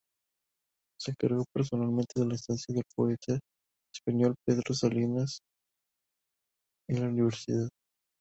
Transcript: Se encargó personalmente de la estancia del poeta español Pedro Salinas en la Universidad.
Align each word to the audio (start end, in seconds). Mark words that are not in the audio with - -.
Se 0.99 1.11
encargó 1.11 1.43
personalmente 1.53 2.19
de 2.19 2.25
la 2.25 2.33
estancia 2.33 2.73
del 2.73 2.83
poeta 2.95 3.39
español 3.93 4.33
Pedro 4.47 4.73
Salinas 4.73 5.41
en 6.89 7.01
la 7.03 7.07
Universidad. 7.09 7.69